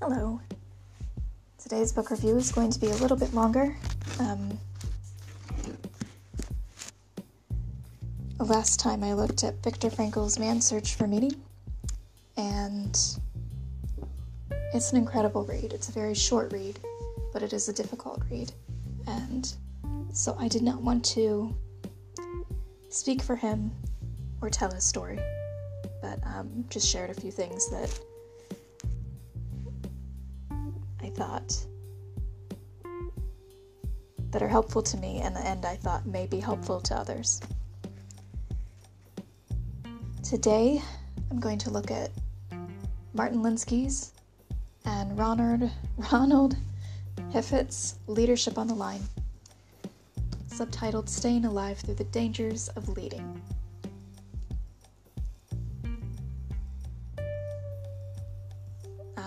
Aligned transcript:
Hello. 0.00 0.40
Today's 1.60 1.92
book 1.92 2.12
review 2.12 2.36
is 2.36 2.52
going 2.52 2.70
to 2.70 2.78
be 2.78 2.86
a 2.86 2.94
little 2.94 3.16
bit 3.16 3.34
longer. 3.34 3.76
Um, 4.20 4.56
the 8.36 8.44
last 8.44 8.78
time 8.78 9.02
I 9.02 9.14
looked 9.14 9.42
at 9.42 9.60
Viktor 9.64 9.90
Frankl's 9.90 10.38
Man's 10.38 10.64
Search 10.64 10.94
for 10.94 11.08
Meaning, 11.08 11.32
and 12.36 12.92
it's 14.72 14.92
an 14.92 14.98
incredible 14.98 15.44
read. 15.44 15.72
It's 15.72 15.88
a 15.88 15.92
very 15.92 16.14
short 16.14 16.52
read, 16.52 16.78
but 17.32 17.42
it 17.42 17.52
is 17.52 17.68
a 17.68 17.72
difficult 17.72 18.22
read. 18.30 18.52
And 19.08 19.52
so 20.12 20.36
I 20.38 20.46
did 20.46 20.62
not 20.62 20.80
want 20.80 21.04
to 21.06 21.52
speak 22.88 23.20
for 23.20 23.34
him 23.34 23.72
or 24.40 24.48
tell 24.48 24.70
his 24.70 24.84
story, 24.84 25.18
but 26.00 26.20
um, 26.24 26.64
just 26.70 26.88
shared 26.88 27.10
a 27.10 27.14
few 27.14 27.32
things 27.32 27.68
that 27.70 27.98
thought 31.18 31.66
that 34.30 34.40
are 34.40 34.48
helpful 34.48 34.82
to 34.82 34.96
me 34.98 35.20
and, 35.20 35.36
and 35.36 35.66
I 35.66 35.74
thought 35.74 36.06
may 36.06 36.28
be 36.28 36.38
helpful 36.38 36.80
to 36.82 36.94
others. 36.94 37.40
Today, 40.22 40.80
I'm 41.30 41.40
going 41.40 41.58
to 41.58 41.70
look 41.70 41.90
at 41.90 42.10
Martin 43.14 43.42
Linsky's 43.42 44.12
and 44.84 45.18
Ronald, 45.18 45.68
Ronald 46.12 46.56
Heifetz's 47.32 47.98
Leadership 48.06 48.56
on 48.56 48.68
the 48.68 48.74
Line, 48.74 49.02
subtitled 50.48 51.08
Staying 51.08 51.46
Alive 51.46 51.78
Through 51.78 51.94
the 51.94 52.04
Dangers 52.04 52.68
of 52.68 52.88
Leading. 52.90 53.42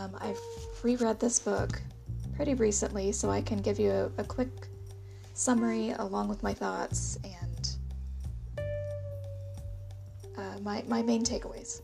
Um, 0.02 0.17
I've 0.19 0.39
reread 0.81 1.19
this 1.19 1.38
book 1.38 1.80
pretty 2.35 2.55
recently, 2.55 3.11
so 3.11 3.30
I 3.30 3.41
can 3.41 3.59
give 3.59 3.80
you 3.80 3.91
a, 3.91 4.21
a 4.21 4.23
quick 4.23 4.49
summary 5.35 5.91
along 5.91 6.27
with 6.27 6.41
my 6.41 6.55
thoughts 6.55 7.19
and 7.23 7.69
uh, 10.38 10.59
my, 10.61 10.83
my 10.88 11.03
main 11.03 11.23
takeaways. 11.23 11.81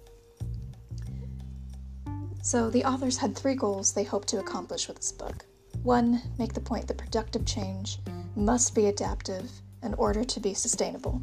So, 2.42 2.72
the 2.72 2.84
authors 2.86 3.18
had 3.18 3.36
three 3.36 3.56
goals 3.56 3.94
they 3.94 4.04
hoped 4.04 4.30
to 4.30 4.40
accomplish 4.40 4.88
with 4.88 4.98
this 4.98 5.12
book. 5.12 5.46
One, 5.84 6.22
make 6.40 6.54
the 6.54 6.62
point 6.62 6.88
that 6.88 6.98
productive 6.98 7.46
change 7.46 8.00
must 8.36 8.74
be 8.74 8.88
adaptive 8.88 9.52
in 9.84 9.94
order 9.96 10.24
to 10.24 10.40
be 10.40 10.56
sustainable. 10.56 11.22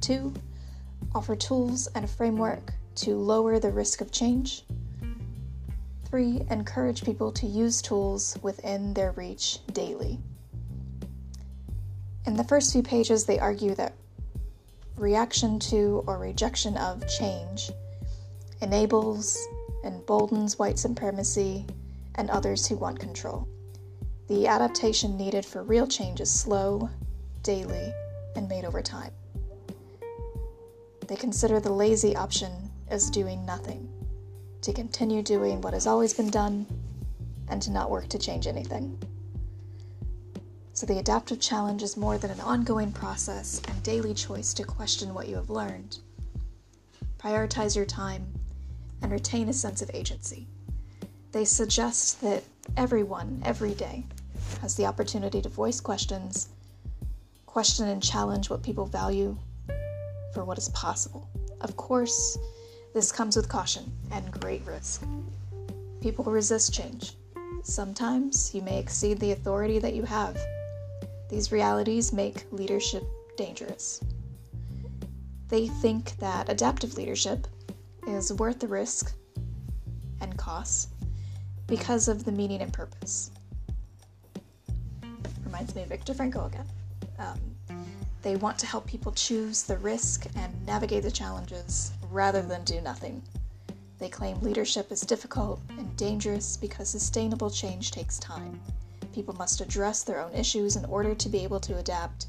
Two, 0.00 0.32
offer 1.12 1.34
tools 1.34 1.88
and 1.96 2.04
a 2.04 2.08
framework 2.08 2.72
to 2.96 3.16
lower 3.16 3.58
the 3.58 3.72
risk 3.72 4.00
of 4.00 4.12
change. 4.12 4.64
Three, 6.10 6.40
encourage 6.50 7.02
people 7.02 7.32
to 7.32 7.46
use 7.46 7.82
tools 7.82 8.38
within 8.40 8.94
their 8.94 9.10
reach 9.12 9.58
daily. 9.72 10.20
In 12.26 12.36
the 12.36 12.44
first 12.44 12.72
few 12.72 12.82
pages, 12.82 13.24
they 13.24 13.40
argue 13.40 13.74
that 13.74 13.92
reaction 14.96 15.58
to 15.58 16.04
or 16.06 16.18
rejection 16.18 16.76
of 16.76 17.06
change 17.08 17.72
enables 18.62 19.36
emboldens 19.82 20.60
white 20.60 20.78
supremacy 20.78 21.66
and 22.14 22.30
others 22.30 22.68
who 22.68 22.76
want 22.76 23.00
control. 23.00 23.48
The 24.28 24.46
adaptation 24.46 25.16
needed 25.16 25.44
for 25.44 25.64
real 25.64 25.88
change 25.88 26.20
is 26.20 26.30
slow, 26.30 26.88
daily, 27.42 27.92
and 28.36 28.48
made 28.48 28.64
over 28.64 28.80
time. 28.80 29.10
They 31.08 31.16
consider 31.16 31.58
the 31.58 31.72
lazy 31.72 32.14
option 32.14 32.52
as 32.88 33.10
doing 33.10 33.44
nothing 33.44 33.88
to 34.66 34.72
continue 34.72 35.22
doing 35.22 35.60
what 35.60 35.74
has 35.74 35.86
always 35.86 36.12
been 36.12 36.28
done, 36.28 36.66
and 37.48 37.62
to 37.62 37.70
not 37.70 37.88
work 37.88 38.08
to 38.08 38.18
change 38.18 38.48
anything. 38.48 38.98
So, 40.72 40.86
the 40.86 40.98
adaptive 40.98 41.38
challenge 41.38 41.84
is 41.84 41.96
more 41.96 42.18
than 42.18 42.32
an 42.32 42.40
ongoing 42.40 42.90
process 42.90 43.62
and 43.68 43.82
daily 43.84 44.12
choice 44.12 44.52
to 44.54 44.64
question 44.64 45.14
what 45.14 45.28
you 45.28 45.36
have 45.36 45.50
learned. 45.50 45.98
Prioritize 47.16 47.76
your 47.76 47.84
time 47.84 48.26
and 49.02 49.12
retain 49.12 49.48
a 49.48 49.52
sense 49.52 49.82
of 49.82 49.90
agency. 49.94 50.48
They 51.30 51.44
suggest 51.44 52.20
that 52.22 52.42
everyone, 52.76 53.42
every 53.44 53.72
day, 53.74 54.04
has 54.62 54.74
the 54.74 54.86
opportunity 54.86 55.40
to 55.42 55.48
voice 55.48 55.80
questions, 55.80 56.48
question 57.46 57.86
and 57.86 58.02
challenge 58.02 58.50
what 58.50 58.64
people 58.64 58.86
value 58.86 59.36
for 60.34 60.44
what 60.44 60.58
is 60.58 60.70
possible. 60.70 61.30
Of 61.60 61.76
course, 61.76 62.36
this 62.96 63.12
comes 63.12 63.36
with 63.36 63.46
caution 63.46 63.92
and 64.10 64.30
great 64.40 64.64
risk. 64.64 65.02
People 66.00 66.24
resist 66.24 66.72
change. 66.72 67.12
Sometimes 67.62 68.54
you 68.54 68.62
may 68.62 68.78
exceed 68.78 69.20
the 69.20 69.32
authority 69.32 69.78
that 69.78 69.92
you 69.92 70.02
have. 70.04 70.40
These 71.28 71.52
realities 71.52 72.14
make 72.14 72.50
leadership 72.50 73.04
dangerous. 73.36 74.00
They 75.48 75.66
think 75.66 76.16
that 76.20 76.48
adaptive 76.48 76.96
leadership 76.96 77.46
is 78.06 78.32
worth 78.32 78.60
the 78.60 78.68
risk 78.68 79.12
and 80.22 80.34
costs 80.38 80.88
because 81.66 82.08
of 82.08 82.24
the 82.24 82.32
meaning 82.32 82.62
and 82.62 82.72
purpose. 82.72 83.30
Reminds 85.44 85.74
me 85.74 85.82
of 85.82 85.90
Viktor 85.90 86.14
Frankl 86.14 86.46
again. 86.46 86.66
Um, 87.18 87.38
they 88.22 88.36
want 88.36 88.58
to 88.60 88.66
help 88.66 88.86
people 88.86 89.12
choose 89.12 89.64
the 89.64 89.76
risk 89.76 90.26
and 90.34 90.66
navigate 90.66 91.02
the 91.02 91.10
challenges 91.10 91.92
rather 92.16 92.40
than 92.40 92.64
do 92.64 92.80
nothing. 92.80 93.22
They 93.98 94.08
claim 94.08 94.40
leadership 94.40 94.90
is 94.90 95.02
difficult 95.02 95.60
and 95.68 95.94
dangerous 95.96 96.56
because 96.56 96.88
sustainable 96.88 97.50
change 97.50 97.90
takes 97.90 98.18
time. 98.18 98.58
People 99.12 99.34
must 99.34 99.60
address 99.60 100.02
their 100.02 100.20
own 100.20 100.32
issues 100.32 100.76
in 100.76 100.84
order 100.86 101.14
to 101.14 101.28
be 101.28 101.44
able 101.44 101.60
to 101.60 101.78
adapt, 101.78 102.26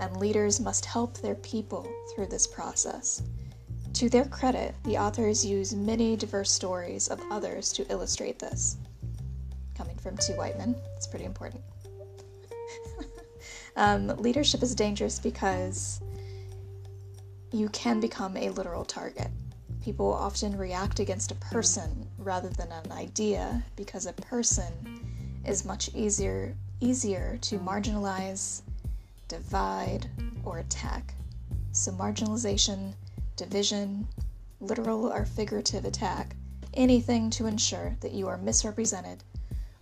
and 0.00 0.16
leaders 0.18 0.60
must 0.60 0.84
help 0.84 1.16
their 1.18 1.34
people 1.36 1.86
through 2.14 2.26
this 2.26 2.46
process. 2.46 3.22
To 3.94 4.08
their 4.08 4.26
credit, 4.26 4.74
the 4.84 4.98
authors 4.98 5.44
use 5.44 5.74
many 5.74 6.14
diverse 6.16 6.50
stories 6.50 7.08
of 7.08 7.20
others 7.30 7.72
to 7.72 7.90
illustrate 7.90 8.38
this. 8.38 8.76
Coming 9.74 9.96
from 9.96 10.16
two 10.18 10.34
white 10.34 10.58
men, 10.58 10.74
it's 10.96 11.06
pretty 11.06 11.24
important. 11.24 11.62
um, 13.76 14.08
leadership 14.08 14.62
is 14.62 14.74
dangerous 14.74 15.18
because 15.18 16.00
you 17.52 17.68
can 17.68 18.00
become 18.00 18.36
a 18.36 18.50
literal 18.50 18.84
target. 18.84 19.30
People 19.82 20.12
often 20.12 20.56
react 20.56 21.00
against 21.00 21.30
a 21.30 21.36
person 21.36 22.08
rather 22.18 22.48
than 22.48 22.72
an 22.72 22.92
idea 22.92 23.62
because 23.76 24.06
a 24.06 24.12
person 24.14 25.40
is 25.44 25.64
much 25.64 25.90
easier 25.94 26.54
easier 26.80 27.38
to 27.42 27.58
marginalize, 27.58 28.62
divide, 29.28 30.08
or 30.44 30.58
attack. 30.58 31.14
So 31.70 31.92
marginalization, 31.92 32.94
division, 33.36 34.08
literal 34.60 35.12
or 35.12 35.24
figurative 35.24 35.84
attack, 35.84 36.34
anything 36.74 37.30
to 37.30 37.46
ensure 37.46 37.96
that 38.00 38.12
you 38.12 38.26
are 38.26 38.36
misrepresented 38.38 39.22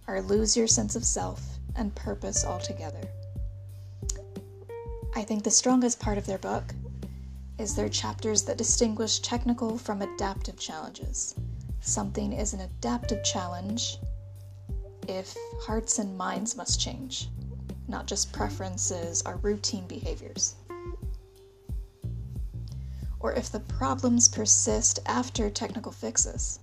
or 0.07 0.21
lose 0.21 0.57
your 0.57 0.67
sense 0.67 0.95
of 0.95 1.05
self 1.05 1.43
and 1.77 1.95
purpose 1.95 2.45
altogether. 2.45 3.09
I 5.15 5.23
think 5.23 5.43
the 5.43 5.51
strongest 5.51 6.01
part 6.01 6.19
of 6.19 6.27
their 6.27 6.39
book 6.39 6.75
is 7.61 7.75
their 7.75 7.91
chapters 7.91 8.43
that 8.43 8.57
distinguish 8.57 9.19
technical 9.19 9.77
from 9.77 10.01
adaptive 10.01 10.59
challenges. 10.59 11.35
Something 11.83 12.33
is 12.33 12.55
an 12.55 12.61
adaptive 12.61 13.23
challenge 13.23 13.99
if 15.07 15.37
hearts 15.61 15.99
and 15.99 16.17
minds 16.17 16.57
must 16.57 16.81
change, 16.81 17.29
not 17.87 18.07
just 18.07 18.33
preferences 18.33 19.23
or 19.27 19.37
routine 19.37 19.87
behaviors. 19.87 20.55
Or 23.19 23.35
if 23.35 23.53
the 23.53 23.61
problems 23.61 24.27
persist 24.27 25.01
after 25.05 25.51
technical 25.51 25.93
fixes. 25.93 26.61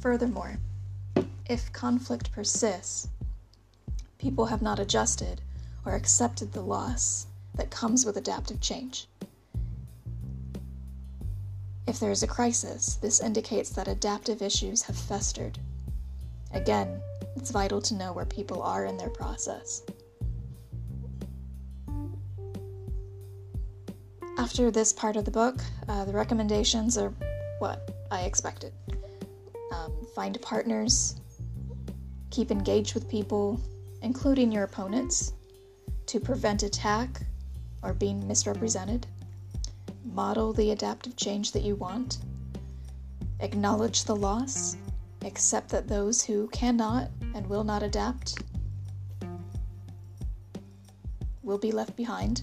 Furthermore, 0.00 0.56
if 1.46 1.70
conflict 1.74 2.32
persists, 2.32 3.08
people 4.16 4.46
have 4.46 4.62
not 4.62 4.78
adjusted 4.78 5.42
or 5.84 5.94
accepted 5.94 6.52
the 6.52 6.62
loss 6.62 7.26
that 7.54 7.70
comes 7.70 8.06
with 8.06 8.16
adaptive 8.16 8.60
change. 8.60 9.06
If 11.86 11.98
there 11.98 12.10
is 12.12 12.22
a 12.22 12.28
crisis, 12.28 12.96
this 12.96 13.20
indicates 13.20 13.70
that 13.70 13.88
adaptive 13.88 14.40
issues 14.40 14.82
have 14.82 14.96
festered. 14.96 15.58
Again, 16.52 17.00
it's 17.36 17.50
vital 17.50 17.80
to 17.82 17.94
know 17.94 18.12
where 18.12 18.24
people 18.24 18.62
are 18.62 18.84
in 18.84 18.96
their 18.96 19.10
process. 19.10 19.82
After 24.38 24.70
this 24.70 24.92
part 24.92 25.16
of 25.16 25.24
the 25.24 25.30
book, 25.30 25.60
uh, 25.88 26.04
the 26.04 26.12
recommendations 26.12 26.96
are 26.96 27.12
what 27.58 27.90
I 28.10 28.22
expected. 28.22 28.72
Um, 29.72 30.06
find 30.14 30.40
partners, 30.40 31.20
keep 32.30 32.50
engaged 32.50 32.94
with 32.94 33.08
people, 33.08 33.60
including 34.02 34.52
your 34.52 34.64
opponents, 34.64 35.32
to 36.06 36.20
prevent 36.20 36.62
attack 36.62 37.22
or 37.82 37.92
being 37.92 38.26
misrepresented. 38.26 39.06
Model 40.04 40.52
the 40.52 40.70
adaptive 40.70 41.16
change 41.16 41.52
that 41.52 41.62
you 41.62 41.76
want. 41.76 42.18
Acknowledge 43.40 44.04
the 44.04 44.16
loss. 44.16 44.76
Accept 45.22 45.68
that 45.70 45.88
those 45.88 46.22
who 46.22 46.48
cannot 46.48 47.10
and 47.34 47.46
will 47.46 47.64
not 47.64 47.82
adapt 47.82 48.42
will 51.42 51.58
be 51.58 51.72
left 51.72 51.96
behind. 51.96 52.42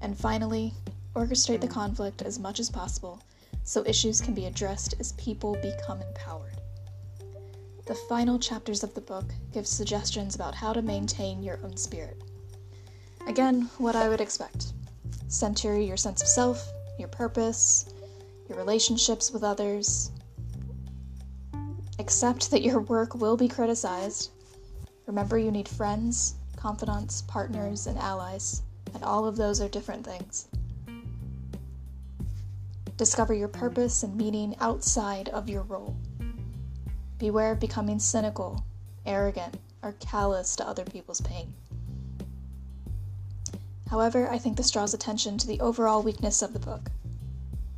And 0.00 0.18
finally, 0.18 0.74
orchestrate 1.14 1.60
the 1.60 1.68
conflict 1.68 2.22
as 2.22 2.38
much 2.38 2.60
as 2.60 2.68
possible 2.68 3.22
so 3.62 3.82
issues 3.86 4.20
can 4.20 4.34
be 4.34 4.46
addressed 4.46 4.94
as 5.00 5.12
people 5.12 5.56
become 5.62 6.02
empowered. 6.02 6.58
The 7.86 7.94
final 7.94 8.38
chapters 8.38 8.82
of 8.82 8.94
the 8.94 9.00
book 9.00 9.24
give 9.52 9.66
suggestions 9.66 10.34
about 10.34 10.54
how 10.54 10.72
to 10.72 10.82
maintain 10.82 11.42
your 11.42 11.58
own 11.64 11.76
spirit. 11.76 12.22
Again, 13.26 13.70
what 13.78 13.96
I 13.96 14.08
would 14.08 14.20
expect 14.20 14.73
center 15.34 15.78
your 15.78 15.96
sense 15.96 16.22
of 16.22 16.28
self, 16.28 16.72
your 16.98 17.08
purpose, 17.08 17.92
your 18.48 18.56
relationships 18.56 19.32
with 19.32 19.42
others. 19.42 20.12
Accept 21.98 22.50
that 22.50 22.62
your 22.62 22.80
work 22.80 23.14
will 23.14 23.36
be 23.36 23.48
criticized. 23.48 24.30
Remember, 25.06 25.38
you 25.38 25.50
need 25.50 25.68
friends, 25.68 26.36
confidants, 26.56 27.22
partners, 27.22 27.86
and 27.86 27.98
allies, 27.98 28.62
and 28.94 29.02
all 29.02 29.26
of 29.26 29.36
those 29.36 29.60
are 29.60 29.68
different 29.68 30.04
things. 30.04 30.48
Discover 32.96 33.34
your 33.34 33.48
purpose 33.48 34.04
and 34.04 34.16
meaning 34.16 34.54
outside 34.60 35.28
of 35.30 35.48
your 35.48 35.62
role. 35.62 35.96
Beware 37.18 37.52
of 37.52 37.60
becoming 37.60 37.98
cynical, 37.98 38.64
arrogant, 39.04 39.56
or 39.82 39.94
callous 39.98 40.54
to 40.56 40.66
other 40.66 40.84
people's 40.84 41.20
pain. 41.20 41.52
However, 43.94 44.28
I 44.28 44.38
think 44.38 44.56
this 44.56 44.72
draws 44.72 44.92
attention 44.92 45.38
to 45.38 45.46
the 45.46 45.60
overall 45.60 46.02
weakness 46.02 46.42
of 46.42 46.52
the 46.52 46.58
book. 46.58 46.90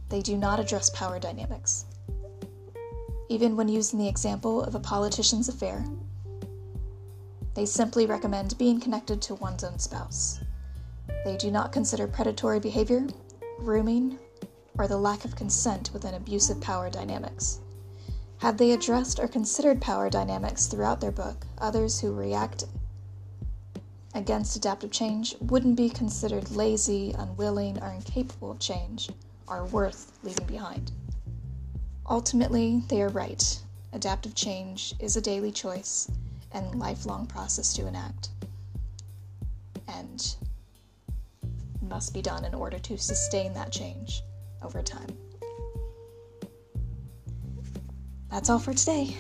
They 0.09 0.23
do 0.23 0.39
not 0.39 0.59
address 0.59 0.89
power 0.89 1.19
dynamics. 1.19 1.85
Even 3.29 3.55
when 3.55 3.69
using 3.69 3.99
the 3.99 4.09
example 4.09 4.63
of 4.63 4.75
a 4.75 4.81
politician's 4.81 5.51
affair, 5.51 5.85
they 7.53 7.67
simply 7.67 8.07
recommend 8.07 8.57
being 8.57 8.81
connected 8.81 9.21
to 9.21 9.35
one's 9.35 9.63
own 9.63 9.79
spouse. 9.79 10.41
They 11.27 11.37
do 11.37 11.51
not 11.51 11.71
consider 11.71 12.07
predatory 12.07 12.61
behavior, 12.61 13.07
grooming, 13.59 14.19
or 14.79 14.89
the 14.89 14.97
lack 14.97 15.27
of 15.27 15.37
consent 15.37 15.91
within 15.93 16.15
abusive 16.15 16.63
power 16.63 16.89
dynamics. 16.89 17.61
Had 18.39 18.57
they 18.57 18.73
addressed 18.73 19.21
or 19.21 19.29
considered 19.29 19.83
power 19.83 20.09
dynamics 20.09 20.67
throughout 20.67 21.03
their 21.03 21.13
book, 21.13 21.47
others 21.59 22.01
who 22.01 22.15
react 22.15 22.65
against 24.17 24.57
adaptive 24.57 24.91
change 24.91 25.37
wouldn't 25.43 25.77
be 25.77 25.91
considered 25.91 26.51
lazy, 26.51 27.15
unwilling, 27.19 27.79
or 27.83 27.93
incapable 27.93 28.51
of 28.51 28.59
change, 28.59 29.11
are 29.47 29.67
worth 29.67 30.19
leaving 30.23 30.47
behind. 30.47 30.91
Ultimately, 32.09 32.83
they 32.89 33.03
are 33.03 33.11
right. 33.11 33.61
Adaptive 33.93 34.35
change 34.35 34.95
is 35.01 35.17
a 35.17 35.21
daily 35.21 35.53
choice 35.53 36.11
and 36.53 36.79
lifelong 36.79 37.27
process 37.27 37.75
to 37.75 37.87
enact, 37.87 38.31
and 39.87 40.37
must 41.83 42.15
be 42.15 42.23
done 42.23 42.45
in 42.45 42.55
order 42.55 42.79
to 42.79 42.97
sustain 42.97 43.53
that 43.53 43.71
change 43.71 44.23
over 44.63 44.83
time. 44.83 45.15
That's 48.31 48.49
all 48.49 48.59
for 48.59 48.73
today. 48.73 49.17